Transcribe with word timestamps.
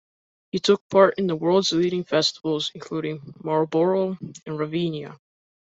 He 0.51 0.57
took 0.57 0.89
part 0.89 1.19
in 1.19 1.27
the 1.27 1.35
world's 1.35 1.73
leading 1.73 2.03
festivals, 2.05 2.71
including 2.73 3.35
Marlboro 3.43 4.17
and 4.47 4.57
Ravinia. 4.57 5.15